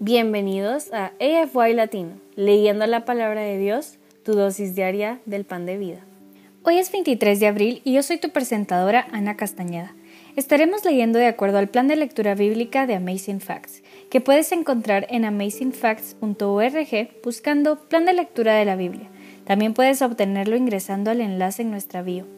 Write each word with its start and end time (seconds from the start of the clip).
Bienvenidos 0.00 0.92
a 0.92 1.10
AFY 1.18 1.74
Latino, 1.74 2.20
leyendo 2.36 2.86
la 2.86 3.04
palabra 3.04 3.40
de 3.40 3.58
Dios, 3.58 3.98
tu 4.22 4.34
dosis 4.34 4.76
diaria 4.76 5.18
del 5.26 5.44
pan 5.44 5.66
de 5.66 5.76
vida. 5.76 6.06
Hoy 6.62 6.78
es 6.78 6.92
23 6.92 7.40
de 7.40 7.48
abril 7.48 7.82
y 7.82 7.94
yo 7.94 8.04
soy 8.04 8.18
tu 8.18 8.30
presentadora 8.30 9.08
Ana 9.10 9.36
Castañeda. 9.36 9.96
Estaremos 10.36 10.84
leyendo 10.84 11.18
de 11.18 11.26
acuerdo 11.26 11.58
al 11.58 11.68
plan 11.68 11.88
de 11.88 11.96
lectura 11.96 12.36
bíblica 12.36 12.86
de 12.86 12.94
Amazing 12.94 13.40
Facts, 13.40 13.82
que 14.08 14.20
puedes 14.20 14.52
encontrar 14.52 15.08
en 15.10 15.24
amazingfacts.org 15.24 17.10
buscando 17.24 17.80
Plan 17.88 18.04
de 18.04 18.12
lectura 18.12 18.54
de 18.54 18.66
la 18.66 18.76
Biblia. 18.76 19.10
También 19.46 19.74
puedes 19.74 20.00
obtenerlo 20.00 20.54
ingresando 20.54 21.10
al 21.10 21.20
enlace 21.20 21.62
en 21.62 21.72
nuestra 21.72 22.02
bio. 22.02 22.37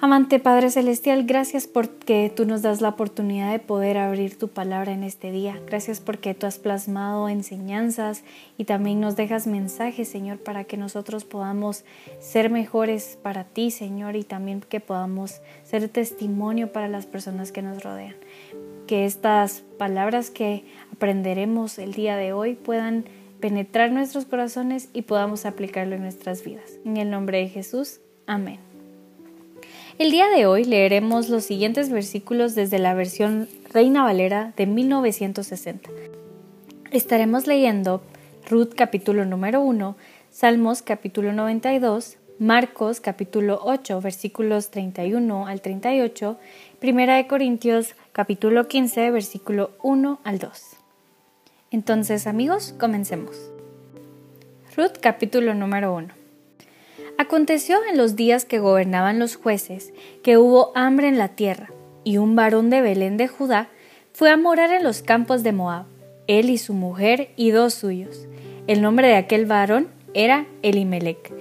Amante 0.00 0.38
Padre 0.38 0.70
Celestial, 0.70 1.24
gracias 1.24 1.66
porque 1.66 2.32
tú 2.34 2.46
nos 2.46 2.62
das 2.62 2.80
la 2.80 2.90
oportunidad 2.90 3.50
de 3.50 3.58
poder 3.58 3.98
abrir 3.98 4.38
tu 4.38 4.46
palabra 4.46 4.92
en 4.92 5.02
este 5.02 5.32
día. 5.32 5.60
Gracias 5.66 5.98
porque 5.98 6.34
tú 6.34 6.46
has 6.46 6.58
plasmado 6.58 7.28
enseñanzas 7.28 8.22
y 8.56 8.62
también 8.62 9.00
nos 9.00 9.16
dejas 9.16 9.48
mensajes, 9.48 10.08
Señor, 10.08 10.38
para 10.38 10.62
que 10.62 10.76
nosotros 10.76 11.24
podamos 11.24 11.84
ser 12.20 12.48
mejores 12.48 13.18
para 13.20 13.42
ti, 13.42 13.72
Señor, 13.72 14.14
y 14.14 14.22
también 14.22 14.60
que 14.60 14.78
podamos 14.78 15.40
ser 15.64 15.88
testimonio 15.88 16.70
para 16.70 16.86
las 16.86 17.06
personas 17.06 17.50
que 17.50 17.62
nos 17.62 17.82
rodean. 17.82 18.14
Que 18.86 19.04
estas 19.04 19.64
palabras 19.78 20.30
que 20.30 20.64
aprenderemos 20.92 21.76
el 21.80 21.92
día 21.92 22.16
de 22.16 22.32
hoy 22.32 22.54
puedan 22.54 23.04
penetrar 23.40 23.90
nuestros 23.90 24.26
corazones 24.26 24.90
y 24.92 25.02
podamos 25.02 25.44
aplicarlo 25.44 25.96
en 25.96 26.02
nuestras 26.02 26.44
vidas. 26.44 26.78
En 26.84 26.98
el 26.98 27.10
nombre 27.10 27.38
de 27.38 27.48
Jesús, 27.48 28.00
amén. 28.28 28.67
El 29.98 30.12
día 30.12 30.28
de 30.28 30.46
hoy 30.46 30.62
leeremos 30.62 31.28
los 31.28 31.42
siguientes 31.42 31.90
versículos 31.90 32.54
desde 32.54 32.78
la 32.78 32.94
versión 32.94 33.48
Reina 33.72 34.04
Valera 34.04 34.52
de 34.56 34.64
1960. 34.64 35.90
Estaremos 36.92 37.48
leyendo 37.48 38.00
Ruth 38.48 38.74
capítulo 38.76 39.24
número 39.24 39.60
1, 39.60 39.96
Salmos 40.30 40.82
capítulo 40.82 41.32
92, 41.32 42.16
Marcos 42.38 43.00
capítulo 43.00 43.58
8 43.64 44.00
versículos 44.00 44.70
31 44.70 45.48
al 45.48 45.60
38, 45.62 46.38
Primera 46.78 47.16
de 47.16 47.26
Corintios 47.26 47.96
capítulo 48.12 48.68
15 48.68 49.10
versículo 49.10 49.72
1 49.82 50.20
al 50.22 50.38
2. 50.38 50.76
Entonces 51.72 52.28
amigos, 52.28 52.72
comencemos. 52.78 53.50
Ruth 54.76 54.98
capítulo 55.00 55.54
número 55.54 55.92
1. 55.92 56.17
Aconteció 57.20 57.80
en 57.90 57.98
los 57.98 58.14
días 58.14 58.44
que 58.44 58.60
gobernaban 58.60 59.18
los 59.18 59.34
jueces 59.34 59.92
que 60.22 60.38
hubo 60.38 60.70
hambre 60.76 61.08
en 61.08 61.18
la 61.18 61.34
tierra, 61.34 61.72
y 62.04 62.16
un 62.16 62.36
varón 62.36 62.70
de 62.70 62.80
Belén 62.80 63.16
de 63.16 63.26
Judá 63.26 63.70
fue 64.12 64.30
a 64.30 64.36
morar 64.36 64.72
en 64.72 64.84
los 64.84 65.02
campos 65.02 65.42
de 65.42 65.50
Moab, 65.50 65.86
él 66.28 66.48
y 66.48 66.58
su 66.58 66.74
mujer 66.74 67.30
y 67.34 67.50
dos 67.50 67.74
suyos. 67.74 68.28
El 68.68 68.82
nombre 68.82 69.08
de 69.08 69.16
aquel 69.16 69.46
varón 69.46 69.88
era 70.14 70.46
Elimelech. 70.62 71.32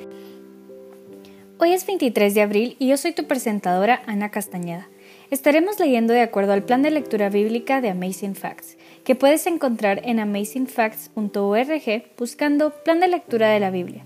Hoy 1.60 1.74
es 1.74 1.86
23 1.86 2.34
de 2.34 2.42
abril 2.42 2.76
y 2.80 2.88
yo 2.88 2.98
soy 2.98 3.12
tu 3.12 3.28
presentadora 3.28 4.02
Ana 4.08 4.32
Castañeda. 4.32 4.90
Estaremos 5.30 5.80
leyendo 5.80 6.12
de 6.12 6.22
acuerdo 6.22 6.54
al 6.54 6.64
plan 6.64 6.82
de 6.82 6.90
lectura 6.90 7.30
bíblica 7.30 7.82
de 7.82 7.90
Amazing 7.92 8.34
Facts, 8.34 8.78
que 9.04 9.14
puedes 9.14 9.46
encontrar 9.46 10.02
en 10.06 10.20
amazingfacts.org 10.20 12.04
buscando 12.18 12.72
Plan 12.84 13.00
de 13.00 13.10
lectura 13.10 13.50
de 13.50 13.60
la 13.60 13.70
Biblia. 13.70 14.06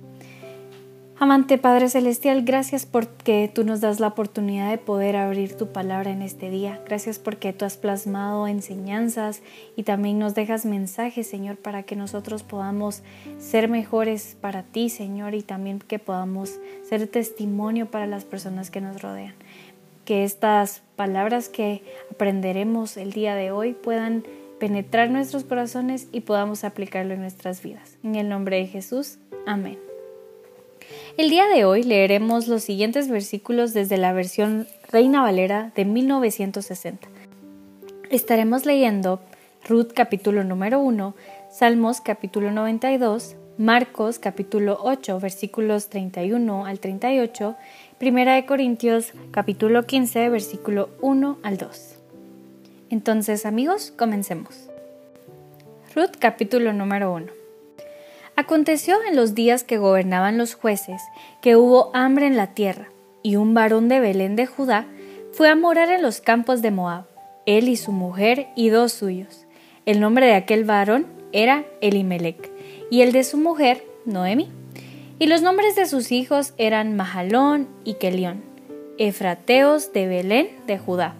Amante 1.21 1.59
Padre 1.59 1.87
Celestial, 1.87 2.41
gracias 2.41 2.87
porque 2.87 3.47
tú 3.53 3.63
nos 3.63 3.79
das 3.79 3.99
la 3.99 4.07
oportunidad 4.07 4.71
de 4.71 4.79
poder 4.79 5.15
abrir 5.15 5.55
tu 5.55 5.67
palabra 5.67 6.09
en 6.09 6.23
este 6.23 6.49
día. 6.49 6.81
Gracias 6.87 7.19
porque 7.19 7.53
tú 7.53 7.63
has 7.63 7.77
plasmado 7.77 8.47
enseñanzas 8.47 9.43
y 9.75 9.83
también 9.83 10.17
nos 10.17 10.33
dejas 10.33 10.65
mensajes, 10.65 11.27
Señor, 11.27 11.57
para 11.57 11.83
que 11.83 11.95
nosotros 11.95 12.41
podamos 12.41 13.03
ser 13.37 13.69
mejores 13.69 14.35
para 14.41 14.63
ti, 14.63 14.89
Señor, 14.89 15.35
y 15.35 15.43
también 15.43 15.77
que 15.77 15.99
podamos 15.99 16.59
ser 16.89 17.05
testimonio 17.05 17.85
para 17.85 18.07
las 18.07 18.25
personas 18.25 18.71
que 18.71 18.81
nos 18.81 19.03
rodean. 19.03 19.35
Que 20.05 20.23
estas 20.23 20.81
palabras 20.95 21.49
que 21.49 21.83
aprenderemos 22.09 22.97
el 22.97 23.13
día 23.13 23.35
de 23.35 23.51
hoy 23.51 23.73
puedan 23.73 24.23
penetrar 24.59 25.11
nuestros 25.11 25.43
corazones 25.43 26.07
y 26.11 26.21
podamos 26.21 26.63
aplicarlo 26.63 27.13
en 27.13 27.21
nuestras 27.21 27.61
vidas. 27.61 27.99
En 28.03 28.15
el 28.15 28.27
nombre 28.27 28.57
de 28.57 28.65
Jesús, 28.65 29.19
amén. 29.45 29.90
El 31.17 31.29
día 31.29 31.47
de 31.47 31.65
hoy 31.65 31.83
leeremos 31.83 32.47
los 32.47 32.63
siguientes 32.63 33.09
versículos 33.09 33.73
desde 33.73 33.97
la 33.97 34.13
versión 34.13 34.67
Reina 34.89 35.21
Valera 35.21 35.73
de 35.75 35.83
1960. 35.83 37.05
Estaremos 38.09 38.65
leyendo 38.65 39.19
Ruth 39.67 39.91
capítulo 39.93 40.45
número 40.45 40.79
1, 40.79 41.13
Salmos 41.51 41.99
capítulo 41.99 42.51
92, 42.51 43.35
Marcos 43.57 44.19
capítulo 44.19 44.79
8 44.81 45.19
versículos 45.19 45.89
31 45.89 46.65
al 46.65 46.79
38, 46.79 47.57
Primera 47.97 48.35
de 48.35 48.45
Corintios 48.45 49.11
capítulo 49.31 49.83
15 49.83 50.29
versículo 50.29 50.89
1 51.01 51.39
al 51.43 51.57
2. 51.57 51.95
Entonces 52.89 53.45
amigos, 53.45 53.93
comencemos. 53.97 54.69
Ruth 55.93 56.15
capítulo 56.19 56.71
número 56.71 57.13
1. 57.13 57.40
Aconteció 58.35 58.97
en 59.07 59.15
los 59.15 59.35
días 59.35 59.63
que 59.63 59.77
gobernaban 59.77 60.37
los 60.37 60.55
jueces 60.55 61.01
que 61.41 61.55
hubo 61.55 61.91
hambre 61.93 62.27
en 62.27 62.37
la 62.37 62.47
tierra, 62.47 62.89
y 63.23 63.35
un 63.35 63.53
varón 63.53 63.89
de 63.89 63.99
Belén 63.99 64.35
de 64.35 64.45
Judá 64.45 64.87
fue 65.31 65.49
a 65.49 65.55
morar 65.55 65.89
en 65.91 66.01
los 66.01 66.21
campos 66.21 66.61
de 66.61 66.71
Moab, 66.71 67.05
él 67.45 67.69
y 67.69 67.75
su 67.75 67.91
mujer 67.91 68.47
y 68.55 68.69
dos 68.69 68.93
suyos. 68.93 69.45
El 69.85 69.99
nombre 69.99 70.25
de 70.25 70.35
aquel 70.35 70.63
varón 70.63 71.07
era 71.31 71.65
Elimelech, 71.81 72.51
y 72.89 73.01
el 73.01 73.11
de 73.11 73.23
su 73.23 73.37
mujer, 73.37 73.85
Noemi. 74.05 74.49
Y 75.19 75.27
los 75.27 75.41
nombres 75.41 75.75
de 75.75 75.85
sus 75.85 76.11
hijos 76.11 76.53
eran 76.57 76.95
Mahalón 76.95 77.67
y 77.83 77.95
Kelión, 77.95 78.43
efrateos 78.97 79.93
de 79.93 80.07
Belén 80.07 80.49
de 80.67 80.77
Judá. 80.77 81.15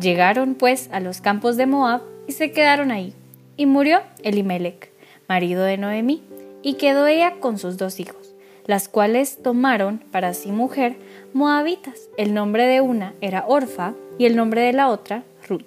Llegaron 0.00 0.54
pues 0.54 0.88
a 0.92 1.00
los 1.00 1.20
campos 1.20 1.56
de 1.56 1.66
Moab 1.66 2.02
y 2.26 2.32
se 2.32 2.50
quedaron 2.50 2.90
ahí. 2.90 3.14
Y 3.56 3.66
murió 3.66 4.02
Elimelech, 4.22 4.90
marido 5.28 5.62
de 5.62 5.78
Noemi, 5.78 6.22
y 6.66 6.74
quedó 6.74 7.06
ella 7.06 7.34
con 7.38 7.58
sus 7.58 7.76
dos 7.76 8.00
hijos, 8.00 8.34
las 8.64 8.88
cuales 8.88 9.40
tomaron 9.40 10.02
para 10.10 10.34
sí 10.34 10.50
mujer 10.50 10.96
moabitas. 11.32 12.08
El 12.16 12.34
nombre 12.34 12.66
de 12.66 12.80
una 12.80 13.14
era 13.20 13.44
Orfa 13.46 13.94
y 14.18 14.26
el 14.26 14.34
nombre 14.34 14.62
de 14.62 14.72
la 14.72 14.88
otra 14.88 15.22
Ruth. 15.48 15.62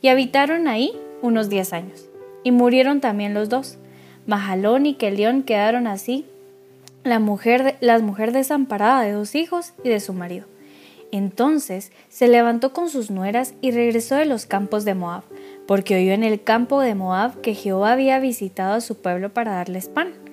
Y 0.00 0.06
habitaron 0.06 0.68
ahí 0.68 0.92
unos 1.20 1.48
diez 1.48 1.72
años. 1.72 2.08
Y 2.44 2.52
murieron 2.52 3.00
también 3.00 3.34
los 3.34 3.48
dos. 3.48 3.76
Mahalón 4.28 4.86
y 4.86 4.94
Kelión 4.94 5.42
quedaron 5.42 5.88
así, 5.88 6.24
la 7.02 7.18
mujer, 7.18 7.76
la 7.80 7.98
mujer 7.98 8.30
desamparada 8.30 9.02
de 9.02 9.10
dos 9.10 9.34
hijos 9.34 9.72
y 9.82 9.88
de 9.88 9.98
su 9.98 10.12
marido. 10.12 10.46
Entonces 11.10 11.90
se 12.08 12.28
levantó 12.28 12.72
con 12.72 12.88
sus 12.88 13.10
nueras 13.10 13.54
y 13.62 13.72
regresó 13.72 14.14
de 14.14 14.26
los 14.26 14.46
campos 14.46 14.84
de 14.84 14.94
Moab, 14.94 15.24
porque 15.66 15.96
oyó 15.96 16.12
en 16.12 16.22
el 16.22 16.40
campo 16.40 16.82
de 16.82 16.94
Moab 16.94 17.40
que 17.40 17.54
Jehová 17.54 17.90
había 17.90 18.20
visitado 18.20 18.74
a 18.74 18.80
su 18.80 18.98
pueblo 18.98 19.30
para 19.30 19.50
darles 19.50 19.88
pan. 19.88 20.25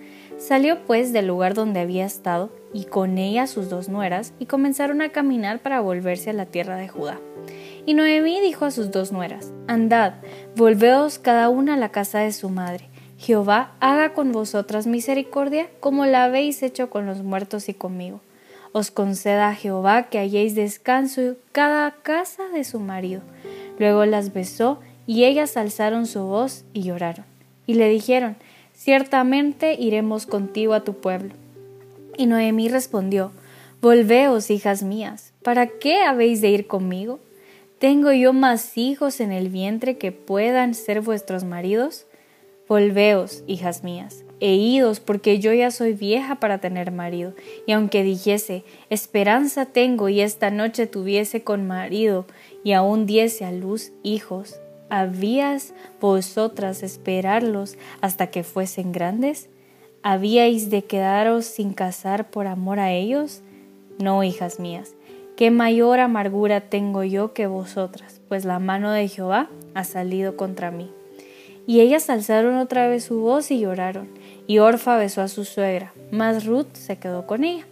Salió 0.44 0.80
pues 0.86 1.13
del 1.13 1.28
lugar 1.28 1.54
donde 1.54 1.80
había 1.80 2.06
estado, 2.06 2.50
y 2.74 2.84
con 2.84 3.18
ella 3.18 3.48
sus 3.48 3.69
dos 3.69 3.88
nueras, 3.88 4.34
y 4.40 4.45
comenzaron 4.45 5.01
a 5.01 5.07
caminar 5.07 5.62
para 5.62 5.80
volverse 5.80 6.31
a 6.31 6.34
la 6.34 6.45
tierra 6.45 6.75
de 6.75 6.90
Judá. 6.90 7.18
Y 7.86 7.94
Noemí 7.94 8.42
dijo 8.42 8.66
a 8.66 8.72
sus 8.72 8.92
dos 8.92 9.13
nueras, 9.13 9.54
Andad, 9.68 10.16
volveos 10.57 11.18
cada 11.18 11.48
una 11.48 11.75
a 11.75 11.78
la 11.78 11.94
casa 11.94 12.19
de 12.19 12.34
su 12.34 12.50
madre. 12.50 12.90
Jehová 13.18 13.72
haga 13.80 14.13
con 14.13 14.34
vosotras 14.34 14.86
misericordia, 14.86 15.69
como 15.80 16.06
la 16.06 16.25
habéis 16.25 16.62
hecho 16.62 16.89
con 16.89 17.06
los 17.06 17.24
muertos 17.24 17.69
y 17.69 17.74
conmigo. 17.74 18.19
os 18.74 18.92
conceda 18.92 19.56
Jehová 19.56 20.10
que 20.10 20.19
halléis 20.19 20.56
descanso 20.56 21.38
cada 21.54 21.89
casa 21.92 22.50
de 22.50 22.66
su 22.66 22.81
marido. 22.81 23.22
Luego 23.80 24.06
las 24.06 24.34
besó 24.34 24.81
y 25.07 25.24
ellas 25.24 25.56
alzaron 25.56 26.06
su 26.06 26.24
voz 26.24 26.66
y 26.74 26.84
lloraron. 26.84 27.24
Y 27.66 27.75
le 27.75 27.88
dijeron, 27.88 28.36
Ciertamente 28.74 29.75
iremos 29.80 30.25
contigo 30.25 30.74
a 30.74 30.84
tu 30.84 30.94
pueblo. 30.96 31.34
Y 32.18 32.25
Noemí 32.25 32.70
respondió, 32.70 33.31
Volveos, 33.81 34.50
hijas 34.50 34.84
mías, 34.84 35.34
¿para 35.44 35.68
qué 35.68 36.04
habéis 36.04 36.42
de 36.42 36.50
ir 36.50 36.68
conmigo? 36.68 37.20
¿Tengo 37.80 38.14
yo 38.14 38.31
más 38.31 38.78
hijos 38.78 39.20
en 39.20 39.31
el 39.31 39.50
vientre 39.50 39.98
que 39.98 40.12
puedan 40.12 40.74
ser 40.74 41.02
vuestros 41.02 41.44
maridos? 41.44 42.06
Volveos, 42.68 43.44
hijas 43.46 43.84
mías, 43.84 44.24
e 44.40 44.56
idos, 44.56 45.02
porque 45.02 45.40
yo 45.40 45.52
ya 45.52 45.70
soy 45.70 45.92
vieja 45.92 46.36
para 46.36 46.60
tener 46.60 46.92
marido. 46.92 47.34
Y 47.68 47.74
aunque 47.74 48.04
dijese, 48.04 48.64
esperanza 48.90 49.66
tengo 49.66 50.08
y 50.08 50.22
esta 50.22 50.50
noche 50.50 50.88
tuviese 50.88 51.44
con 51.44 51.68
marido, 51.68 52.25
y 52.64 52.72
aún 52.72 53.06
diese 53.06 53.44
a 53.44 53.52
luz 53.52 53.92
hijos, 54.02 54.62
¿habías 54.94 55.74
vosotras 56.00 56.84
esperarlos 56.84 57.78
hasta 58.01 58.28
que 58.28 58.44
fuesen 58.44 58.92
grandes? 58.92 59.50
¿Habíais 60.04 60.69
de 60.69 60.84
quedaros 60.84 61.45
sin 61.45 61.74
casar 61.74 62.30
por 62.30 62.45
amor 62.45 62.78
a 62.80 62.92
ellos? 62.92 63.42
No, 63.98 64.24
hijas 64.24 64.60
mías, 64.60 64.94
qué 65.36 65.50
mayor 65.50 66.00
amargura 66.00 66.62
tengo 66.62 67.04
yo 67.04 67.34
que 67.34 67.48
vosotras, 67.48 68.22
pues 68.30 68.45
la 68.45 68.60
mano 68.60 68.92
de 68.92 69.07
Jehová 69.07 69.50
ha 69.74 69.84
salido 69.84 70.38
contra 70.38 70.69
mí. 70.69 70.92
Y 71.66 71.80
ellas 71.80 72.12
alzaron 72.12 72.57
otra 72.57 72.88
vez 72.88 73.06
su 73.06 73.19
voz 73.19 73.50
y 73.50 73.62
lloraron, 73.62 74.10
y 74.46 74.60
Orfa 74.60 74.98
besó 74.98 75.22
a 75.22 75.28
su 75.28 75.44
suegra, 75.44 75.92
mas 76.12 76.46
Ruth 76.46 76.74
se 76.74 76.98
quedó 76.98 77.25
con 77.25 77.44
ella. 77.44 77.66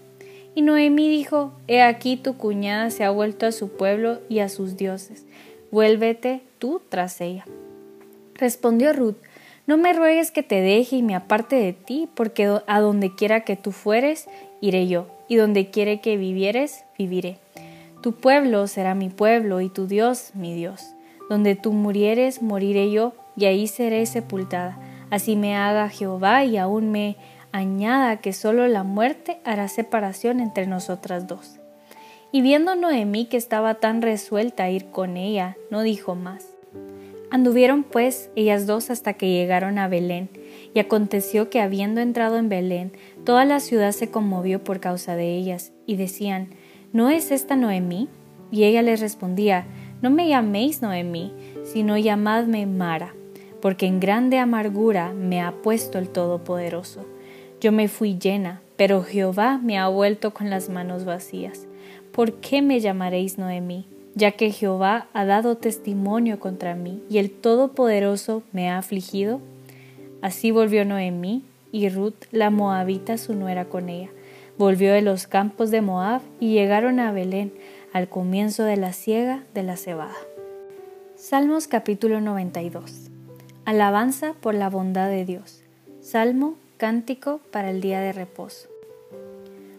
Y 0.55 0.63
Noemí 0.63 1.07
dijo, 1.07 1.51
He 1.67 1.83
aquí 1.83 2.17
tu 2.17 2.35
cuñada 2.37 2.89
se 2.89 3.03
ha 3.03 3.11
vuelto 3.11 3.45
a 3.45 3.51
su 3.51 3.69
pueblo 3.69 4.21
y 4.27 4.39
a 4.39 4.49
sus 4.49 4.75
dioses, 4.75 5.27
vuélvete 5.69 6.41
tú 6.61 6.79
tras 6.87 7.19
ella. 7.21 7.43
Respondió 8.35 8.93
Ruth, 8.93 9.17
No 9.65 9.77
me 9.77 9.93
ruegues 9.93 10.31
que 10.31 10.43
te 10.43 10.61
deje 10.61 10.97
y 10.97 11.03
me 11.03 11.15
aparte 11.15 11.55
de 11.55 11.73
ti, 11.73 12.07
porque 12.13 12.59
a 12.67 12.79
donde 12.79 13.15
quiera 13.15 13.41
que 13.41 13.55
tú 13.55 13.71
fueres, 13.71 14.27
iré 14.61 14.87
yo, 14.87 15.07
y 15.27 15.37
donde 15.37 15.71
quiera 15.71 15.97
que 15.97 16.17
vivieres, 16.17 16.85
viviré. 16.97 17.39
Tu 18.01 18.13
pueblo 18.13 18.67
será 18.67 18.93
mi 18.93 19.09
pueblo, 19.09 19.59
y 19.61 19.69
tu 19.69 19.87
Dios 19.87 20.31
mi 20.35 20.53
Dios. 20.53 20.93
Donde 21.29 21.55
tú 21.55 21.73
murieres, 21.73 22.41
moriré 22.41 22.91
yo, 22.91 23.13
y 23.35 23.45
ahí 23.45 23.67
seré 23.67 24.05
sepultada. 24.05 24.77
Así 25.09 25.35
me 25.35 25.55
haga 25.55 25.89
Jehová 25.89 26.45
y 26.45 26.57
aún 26.57 26.91
me 26.91 27.17
añada 27.51 28.17
que 28.17 28.33
solo 28.33 28.67
la 28.67 28.83
muerte 28.83 29.39
hará 29.45 29.67
separación 29.67 30.39
entre 30.39 30.67
nosotras 30.67 31.27
dos. 31.27 31.59
Y 32.31 32.41
viendo 32.41 32.75
Noemí 32.75 33.25
que 33.25 33.37
estaba 33.37 33.75
tan 33.75 34.01
resuelta 34.01 34.63
a 34.63 34.69
ir 34.69 34.89
con 34.89 35.17
ella, 35.17 35.57
no 35.69 35.81
dijo 35.81 36.15
más. 36.15 36.50
Anduvieron 37.31 37.83
pues 37.83 38.29
ellas 38.35 38.67
dos 38.67 38.91
hasta 38.91 39.13
que 39.13 39.31
llegaron 39.31 39.79
a 39.79 39.87
Belén, 39.87 40.29
y 40.73 40.79
aconteció 40.79 41.49
que 41.49 41.59
habiendo 41.59 41.99
entrado 42.01 42.37
en 42.37 42.49
Belén, 42.49 42.91
toda 43.25 43.45
la 43.45 43.59
ciudad 43.59 43.91
se 43.93 44.11
conmovió 44.11 44.63
por 44.63 44.79
causa 44.79 45.15
de 45.15 45.35
ellas, 45.35 45.71
y 45.87 45.95
decían, 45.95 46.49
¿No 46.93 47.09
es 47.09 47.31
esta 47.31 47.55
Noemí? 47.55 48.09
Y 48.51 48.65
ella 48.65 48.83
les 48.83 48.99
respondía, 48.99 49.65
No 50.01 50.11
me 50.11 50.27
llaméis 50.27 50.83
Noemí, 50.83 51.33
sino 51.63 51.97
llamadme 51.97 52.67
Mara 52.67 53.15
porque 53.61 53.85
en 53.85 53.99
grande 53.99 54.39
amargura 54.39 55.13
me 55.13 55.41
ha 55.41 55.53
puesto 55.61 55.99
el 55.99 56.09
Todopoderoso. 56.09 57.05
Yo 57.61 57.71
me 57.71 57.87
fui 57.87 58.17
llena, 58.17 58.61
pero 58.75 59.03
Jehová 59.03 59.59
me 59.63 59.77
ha 59.77 59.87
vuelto 59.87 60.33
con 60.33 60.49
las 60.49 60.67
manos 60.69 61.05
vacías. 61.05 61.67
¿Por 62.11 62.33
qué 62.41 62.61
me 62.61 62.79
llamaréis 62.79 63.37
Noemí? 63.37 63.85
Ya 64.15 64.31
que 64.31 64.51
Jehová 64.51 65.07
ha 65.13 65.25
dado 65.25 65.55
testimonio 65.57 66.39
contra 66.39 66.75
mí 66.75 67.01
y 67.09 67.17
el 67.17 67.31
Todopoderoso 67.31 68.43
me 68.51 68.69
ha 68.69 68.77
afligido. 68.77 69.39
Así 70.21 70.51
volvió 70.51 70.83
Noemí 70.85 71.43
y 71.71 71.89
Ruth 71.89 72.25
la 72.31 72.49
moabita 72.49 73.17
su 73.17 73.33
nuera 73.33 73.65
con 73.65 73.89
ella. 73.89 74.09
Volvió 74.57 74.93
de 74.93 75.01
los 75.01 75.27
campos 75.27 75.71
de 75.71 75.81
Moab 75.81 76.21
y 76.39 76.53
llegaron 76.53 76.99
a 76.99 77.11
Belén 77.11 77.53
al 77.93 78.09
comienzo 78.09 78.63
de 78.63 78.77
la 78.77 78.93
siega 78.93 79.43
de 79.53 79.63
la 79.63 79.77
cebada. 79.77 80.15
Salmos 81.15 81.67
capítulo 81.67 82.19
92 82.19 83.09
Alabanza 83.63 84.33
por 84.41 84.55
la 84.55 84.69
bondad 84.69 85.07
de 85.09 85.23
Dios. 85.23 85.61
Salmo, 86.01 86.55
cántico 86.77 87.39
para 87.51 87.69
el 87.69 87.79
día 87.79 88.01
de 88.01 88.11
reposo. 88.11 88.67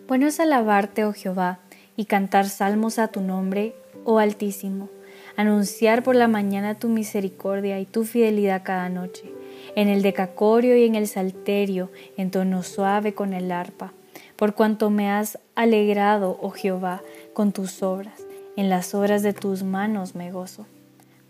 Bueno 0.07 0.29
es 0.29 0.39
alabarte, 0.41 1.05
oh 1.05 1.13
Jehová, 1.13 1.59
y 1.97 2.05
cantar 2.05 2.49
salmos 2.49 2.99
a 2.99 3.09
tu 3.09 3.21
nombre, 3.21 3.75
oh 4.05 4.19
Altísimo, 4.19 4.89
anunciar 5.37 6.03
por 6.03 6.17
la 6.17 6.29
mañana 6.29 6.79
tu 6.79 6.89
misericordia 6.89 7.81
y 7.81 7.87
tu 7.87 8.05
fidelidad 8.05 8.63
cada 8.65 8.89
noche, 8.89 9.33
en 9.77 9.89
el 9.89 10.03
decacorio 10.03 10.77
y 10.77 10.85
en 10.85 10.95
el 10.95 11.07
salterio, 11.07 11.91
en 12.17 12.31
tono 12.31 12.63
suave 12.63 13.15
con 13.15 13.33
el 13.33 13.51
arpa, 13.53 13.93
por 14.37 14.55
cuanto 14.55 14.91
me 14.91 15.11
has 15.11 15.39
alegrado, 15.55 16.39
oh 16.43 16.51
Jehová, 16.51 17.03
con 17.33 17.53
tus 17.53 17.83
obras, 17.83 18.27
en 18.57 18.69
las 18.69 18.95
obras 18.95 19.23
de 19.23 19.33
tus 19.33 19.63
manos 19.63 20.15
me 20.15 20.31
gozo. 20.31 20.67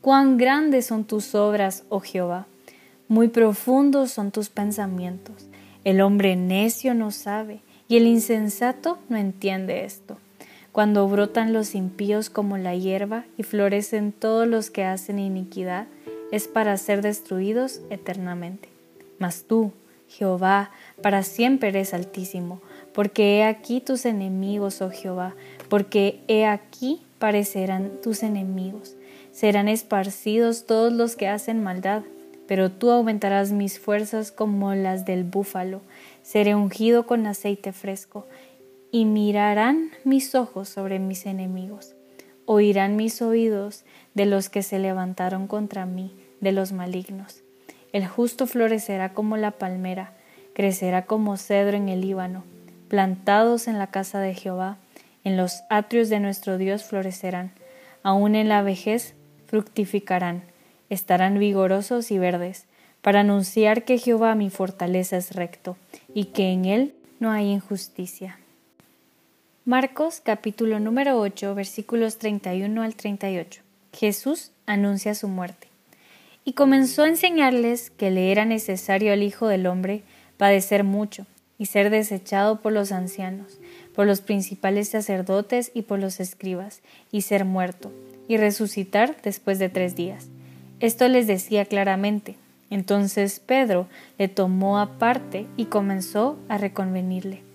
Cuán 0.00 0.36
grandes 0.36 0.86
son 0.86 1.04
tus 1.04 1.34
obras, 1.34 1.84
oh 1.88 2.00
Jehová. 2.00 2.46
Muy 3.06 3.28
profundos 3.28 4.10
son 4.10 4.32
tus 4.32 4.48
pensamientos. 4.48 5.46
El 5.84 6.00
hombre 6.00 6.34
necio 6.34 6.94
no 6.94 7.10
sabe, 7.10 7.60
y 7.86 7.98
el 7.98 8.06
insensato 8.06 8.98
no 9.08 9.16
entiende 9.16 9.84
esto. 9.84 10.16
Cuando 10.72 11.06
brotan 11.06 11.52
los 11.52 11.74
impíos 11.74 12.30
como 12.30 12.56
la 12.58 12.74
hierba 12.74 13.24
y 13.36 13.42
florecen 13.42 14.12
todos 14.12 14.48
los 14.48 14.70
que 14.70 14.84
hacen 14.84 15.18
iniquidad, 15.18 15.86
es 16.32 16.48
para 16.48 16.76
ser 16.78 17.02
destruidos 17.02 17.80
eternamente. 17.90 18.68
Mas 19.18 19.44
tú, 19.44 19.72
Jehová, 20.08 20.70
para 21.02 21.22
siempre 21.22 21.68
eres 21.68 21.94
altísimo, 21.94 22.60
porque 22.92 23.38
he 23.38 23.44
aquí 23.44 23.80
tus 23.80 24.06
enemigos, 24.06 24.82
oh 24.82 24.90
Jehová, 24.90 25.34
porque 25.68 26.20
he 26.26 26.46
aquí 26.46 27.02
parecerán 27.18 27.92
tus 28.02 28.22
enemigos 28.22 28.96
serán 29.32 29.68
esparcidos 29.68 30.66
todos 30.66 30.92
los 30.92 31.16
que 31.16 31.26
hacen 31.26 31.62
maldad, 31.62 32.02
pero 32.46 32.70
tú 32.70 32.90
aumentarás 32.90 33.50
mis 33.50 33.80
fuerzas 33.80 34.30
como 34.30 34.74
las 34.74 35.04
del 35.06 35.24
búfalo, 35.24 35.80
seré 36.22 36.54
ungido 36.54 37.06
con 37.06 37.26
aceite 37.26 37.72
fresco, 37.72 38.26
y 38.92 39.06
mirarán 39.06 39.90
mis 40.04 40.34
ojos 40.34 40.68
sobre 40.68 40.98
mis 40.98 41.24
enemigos, 41.24 41.94
oirán 42.44 42.94
mis 42.94 43.22
oídos 43.22 43.84
de 44.12 44.26
los 44.26 44.50
que 44.50 44.62
se 44.62 44.78
levantaron 44.78 45.46
contra 45.48 45.86
mí, 45.86 46.14
de 46.42 46.52
los 46.52 46.72
malignos. 46.72 47.42
El 47.92 48.06
justo 48.06 48.46
florecerá 48.46 49.14
como 49.14 49.38
la 49.38 49.52
palmera, 49.52 50.12
crecerá 50.52 51.06
como 51.06 51.38
cedro 51.38 51.76
en 51.76 51.88
el 51.88 52.02
Líbano, 52.02 52.44
plantados 52.88 53.66
en 53.66 53.78
la 53.78 53.86
casa 53.86 54.20
de 54.20 54.34
Jehová, 54.34 54.76
en 55.24 55.38
los 55.38 55.62
atrios 55.70 56.10
de 56.10 56.20
nuestro 56.20 56.58
Dios 56.58 56.84
florecerán, 56.84 57.52
aun 58.02 58.34
en 58.34 58.50
la 58.50 58.60
vejez 58.60 59.14
fructificarán, 59.46 60.42
estarán 60.90 61.38
vigorosos 61.38 62.10
y 62.10 62.18
verdes, 62.18 62.66
para 63.00 63.20
anunciar 63.20 63.84
que 63.84 63.96
Jehová 63.96 64.34
mi 64.34 64.50
fortaleza 64.50 65.16
es 65.16 65.34
recto, 65.34 65.78
y 66.12 66.26
que 66.26 66.52
en 66.52 66.66
él 66.66 66.94
no 67.20 67.30
hay 67.30 67.50
injusticia. 67.50 68.38
Marcos 69.64 70.20
capítulo 70.20 70.80
número 70.80 71.20
8 71.20 71.54
versículos 71.54 72.18
31 72.18 72.82
al 72.82 72.96
38. 72.96 73.62
Jesús 73.92 74.50
anuncia 74.66 75.14
su 75.14 75.28
muerte. 75.28 75.68
Y 76.44 76.54
comenzó 76.54 77.04
a 77.04 77.08
enseñarles 77.08 77.90
que 77.90 78.10
le 78.10 78.32
era 78.32 78.44
necesario 78.44 79.12
al 79.12 79.22
Hijo 79.22 79.46
del 79.46 79.68
Hombre 79.68 80.02
padecer 80.36 80.82
mucho 80.82 81.26
y 81.58 81.66
ser 81.66 81.90
desechado 81.90 82.60
por 82.60 82.72
los 82.72 82.90
ancianos, 82.90 83.60
por 83.94 84.04
los 84.04 84.20
principales 84.20 84.88
sacerdotes 84.88 85.70
y 85.74 85.82
por 85.82 86.00
los 86.00 86.18
escribas, 86.18 86.80
y 87.12 87.22
ser 87.22 87.44
muerto, 87.44 87.92
y 88.26 88.38
resucitar 88.38 89.14
después 89.22 89.60
de 89.60 89.68
tres 89.68 89.94
días. 89.94 90.26
Esto 90.80 91.06
les 91.06 91.28
decía 91.28 91.66
claramente. 91.66 92.34
Entonces 92.68 93.38
Pedro 93.38 93.86
le 94.18 94.26
tomó 94.26 94.80
aparte 94.80 95.46
y 95.56 95.66
comenzó 95.66 96.36
a 96.48 96.58
reconvenirle. 96.58 97.51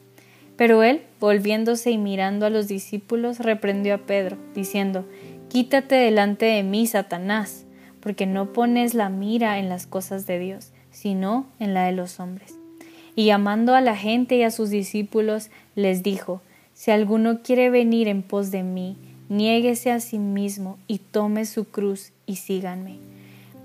Pero 0.58 0.84
él, 0.84 1.02
volviéndose 1.20 1.92
y 1.92 1.98
mirando 1.98 2.46
a 2.46 2.50
los 2.50 2.68
discípulos, 2.68 3.40
reprendió 3.40 3.94
a 3.94 4.00
Pedro, 4.00 4.38
diciendo, 4.56 5.06
Quítate 5.50 5.96
delante 5.96 6.46
de 6.46 6.64
mí, 6.64 6.88
Satanás, 6.88 7.66
porque 8.02 8.26
no 8.26 8.52
pones 8.52 8.94
la 8.94 9.10
mira 9.10 9.60
en 9.60 9.70
las 9.70 9.88
cosas 9.88 10.26
de 10.26 10.40
Dios, 10.40 10.72
sino 10.92 11.48
en 11.60 11.74
la 11.74 11.86
de 11.86 11.94
los 11.94 12.20
hombres. 12.20 12.56
Y 13.16 13.26
llamando 13.26 13.76
a 13.76 13.82
la 13.82 13.96
gente 13.96 14.36
y 14.36 14.44
a 14.44 14.52
sus 14.52 14.70
discípulos, 14.70 15.50
les 15.76 16.04
dijo, 16.04 16.42
Si 16.74 16.92
alguno 16.92 17.42
quiere 17.44 17.70
venir 17.70 18.08
en 18.08 18.24
pos 18.24 18.52
de 18.52 18.64
mí, 18.64 18.98
niéguese 19.30 19.92
a 19.92 20.00
sí 20.00 20.20
mismo 20.20 20.78
y 20.88 21.00
tome 21.00 21.46
su 21.46 21.66
cruz 21.66 22.12
y 22.26 22.38
síganme. 22.38 22.98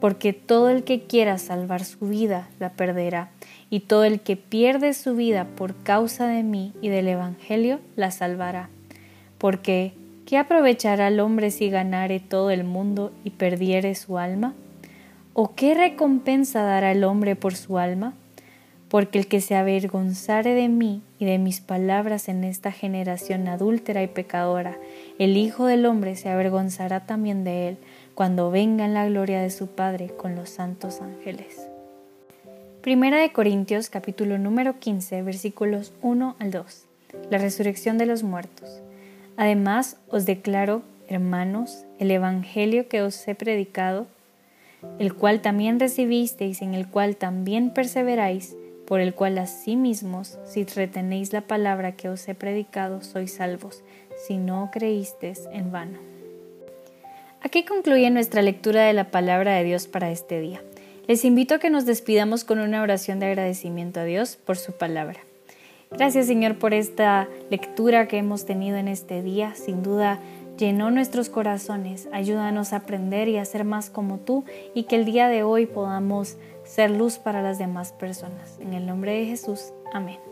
Porque 0.02 0.32
todo 0.32 0.68
el 0.68 0.82
que 0.82 1.02
quiera 1.02 1.38
salvar 1.38 1.85
su 1.85 2.09
vida 2.09 2.49
la 2.59 2.73
perderá, 2.73 3.30
y 3.71 3.78
todo 3.78 4.02
el 4.02 4.18
que 4.18 4.37
pierde 4.37 4.94
su 4.94 5.14
vida 5.14 5.47
por 5.54 5.76
causa 5.85 6.26
de 6.26 6.42
mí 6.42 6.73
y 6.82 6.88
del 6.88 7.06
Evangelio 7.06 7.78
la 7.94 8.11
salvará. 8.11 8.68
Porque, 9.38 9.92
¿qué 10.26 10.38
aprovechará 10.38 11.06
el 11.06 11.21
hombre 11.21 11.52
si 11.52 11.71
ganare 11.71 12.18
todo 12.18 12.50
el 12.50 12.64
mundo 12.64 13.12
y 13.23 13.30
perdiere 13.30 13.94
su 13.94 14.18
alma? 14.18 14.54
¿O 15.35 15.54
qué 15.54 15.73
recompensa 15.73 16.64
dará 16.64 16.90
el 16.90 17.04
hombre 17.04 17.37
por 17.37 17.54
su 17.54 17.78
alma? 17.78 18.14
Porque 18.88 19.21
el 19.21 19.28
que 19.28 19.40
se 19.40 19.54
avergonzare 19.54 20.52
de 20.52 20.68
mí 20.68 21.00
y 21.21 21.26
de 21.26 21.38
mis 21.38 21.61
palabras 21.61 22.28
en 22.28 22.42
esta 22.42 22.73
generación 22.73 23.47
adúltera 23.47 24.02
y 24.02 24.09
pecadora, 24.09 24.78
el 25.21 25.37
Hijo 25.37 25.66
del 25.66 25.87
hombre 25.87 26.16
se 26.16 26.28
avergonzará 26.28 27.06
también 27.06 27.44
de 27.44 27.68
él 27.68 27.78
cuando 28.14 28.50
venga 28.50 28.85
en 28.85 28.95
la 28.95 29.07
gloria 29.07 29.40
de 29.40 29.50
su 29.50 29.69
Padre 29.69 30.09
con 30.16 30.35
los 30.35 30.50
santos 30.50 31.00
ángeles. 31.00 31.66
Primera 32.83 33.19
de 33.19 33.33
Corintios 33.33 33.88
capítulo 33.88 34.38
número 34.38 34.78
15 34.78 35.23
versículos 35.23 35.92
1 36.02 36.37
al 36.38 36.50
2. 36.50 36.85
La 37.31 37.38
resurrección 37.38 37.99
de 37.99 38.07
los 38.07 38.23
muertos. 38.23 38.81
Además 39.37 39.97
os 40.09 40.26
declaro, 40.26 40.83
hermanos, 41.09 41.85
el 41.99 42.11
Evangelio 42.11 42.88
que 42.88 43.02
os 43.02 43.26
he 43.28 43.35
predicado, 43.35 44.07
el 44.99 45.14
cual 45.14 45.40
también 45.40 45.81
recibisteis, 45.81 46.61
en 46.61 46.75
el 46.75 46.88
cual 46.88 47.16
también 47.16 47.71
perseveráis, 47.71 48.57
por 48.87 49.00
el 49.00 49.14
cual 49.14 49.38
asimismos, 49.38 50.38
si 50.45 50.64
retenéis 50.64 51.33
la 51.33 51.42
palabra 51.42 51.92
que 51.92 52.09
os 52.09 52.28
he 52.28 52.35
predicado, 52.35 53.00
sois 53.00 53.33
salvos, 53.33 53.83
si 54.26 54.37
no 54.37 54.71
creísteis 54.73 55.49
en 55.52 55.71
vano. 55.71 56.12
Aquí 57.44 57.64
concluye 57.64 58.08
nuestra 58.11 58.40
lectura 58.40 58.84
de 58.84 58.92
la 58.92 59.11
palabra 59.11 59.54
de 59.54 59.64
Dios 59.64 59.88
para 59.88 60.11
este 60.11 60.40
día. 60.40 60.62
Les 61.08 61.25
invito 61.25 61.56
a 61.56 61.58
que 61.58 61.70
nos 61.70 61.87
despidamos 61.87 62.44
con 62.44 62.61
una 62.61 62.82
oración 62.82 63.18
de 63.18 63.26
agradecimiento 63.26 64.00
a 64.00 64.04
Dios 64.04 64.37
por 64.37 64.56
su 64.56 64.72
palabra. 64.72 65.20
Gracias 65.90 66.26
Señor 66.26 66.58
por 66.58 66.72
esta 66.72 67.28
lectura 67.50 68.08
que 68.08 68.18
hemos 68.18 68.46
tenido 68.46 68.76
en 68.76 68.88
este 68.88 69.22
día. 69.22 69.54
Sin 69.56 69.82
duda 69.82 70.20
llenó 70.56 70.90
nuestros 70.90 71.28
corazones. 71.28 72.08
Ayúdanos 72.12 72.72
a 72.72 72.76
aprender 72.76 73.28
y 73.28 73.38
a 73.38 73.44
ser 73.44 73.64
más 73.64 73.90
como 73.90 74.18
tú 74.18 74.44
y 74.75 74.84
que 74.84 74.96
el 74.96 75.04
día 75.04 75.28
de 75.28 75.42
hoy 75.42 75.66
podamos 75.66 76.38
ser 76.64 76.92
luz 76.92 77.18
para 77.18 77.42
las 77.42 77.58
demás 77.58 77.92
personas. 77.92 78.58
En 78.61 78.72
el 78.72 78.87
nombre 78.87 79.12
de 79.12 79.26
Jesús. 79.26 79.72
Amén. 79.92 80.32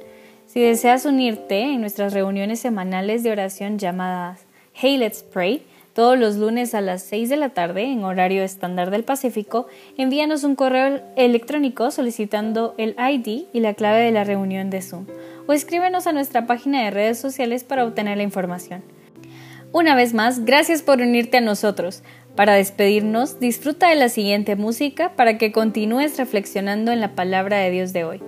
Si 0.47 0.61
deseas 0.61 1.07
unirte 1.07 1.61
en 1.61 1.81
nuestras 1.81 2.13
reuniones 2.13 2.61
semanales 2.61 3.23
de 3.23 3.33
oración 3.33 3.79
llamadas 3.79 4.45
Hey 4.75 4.99
Let's 4.99 5.23
Pray, 5.23 5.65
todos 5.95 6.19
los 6.19 6.37
lunes 6.37 6.75
a 6.75 6.81
las 6.81 7.03
6 7.03 7.29
de 7.29 7.37
la 7.37 7.51
tarde 7.51 7.85
en 7.85 8.05
horario 8.05 8.43
estándar 8.43 8.91
del 8.91 9.05
Pacífico, 9.05 9.67
envíanos 9.97 10.45
un 10.45 10.57
correo 10.57 11.01
electrónico 11.17 11.91
solicitando 11.91 12.75
el 12.79 12.97
ID 12.99 13.45
y 13.53 13.61
la 13.61 13.75
clave 13.75 14.01
de 14.01 14.13
la 14.13 14.25
reunión 14.25 14.71
de 14.71 14.83
Zoom 14.83 15.07
o 15.47 15.53
escríbenos 15.53 16.07
a 16.07 16.13
nuestra 16.13 16.47
página 16.47 16.85
de 16.85 16.91
redes 16.91 17.19
sociales 17.19 17.65
para 17.65 17.85
obtener 17.85 18.17
la 18.17 18.23
información. 18.23 18.83
Una 19.73 19.95
vez 19.95 20.13
más, 20.15 20.45
gracias 20.45 20.83
por 20.83 21.01
unirte 21.01 21.39
a 21.39 21.41
nosotros. 21.41 22.03
Para 22.37 22.55
despedirnos, 22.55 23.41
disfruta 23.41 23.89
de 23.89 23.97
la 23.97 24.09
siguiente 24.09 24.57
música 24.57 25.13
para 25.17 25.39
que 25.39 25.53
continúes 25.53 26.17
reflexionando 26.19 26.93
en 26.93 27.01
la 27.01 27.15
palabra 27.15 27.59
de 27.59 27.71
Dios 27.71 27.93
de 27.93 28.05
hoy. 28.05 28.21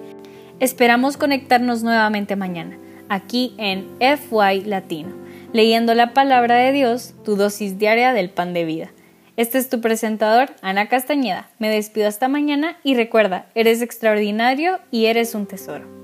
Esperamos 0.61 1.17
conectarnos 1.17 1.83
nuevamente 1.83 2.37
mañana, 2.37 2.79
aquí 3.09 3.55
en 3.59 3.89
FY 3.99 4.63
Latino, 4.65 5.15
leyendo 5.55 5.95
la 5.95 6.13
palabra 6.13 6.57
de 6.57 6.73
Dios, 6.73 7.15
tu 7.25 7.37
dosis 7.37 7.79
diaria 7.79 8.13
del 8.13 8.29
pan 8.29 8.53
de 8.53 8.65
vida. 8.65 8.91
Este 9.37 9.57
es 9.57 9.69
tu 9.69 9.81
presentador, 9.81 10.51
Ana 10.63 10.89
Castañeda. 10.89 11.49
Me 11.61 11.71
despido 11.71 12.09
hasta 12.09 12.27
mañana 12.27 12.77
y 12.83 12.97
recuerda, 12.97 13.47
eres 13.55 13.81
extraordinario 13.81 14.81
y 14.91 15.07
eres 15.07 15.35
un 15.37 15.47
tesoro. 15.47 16.04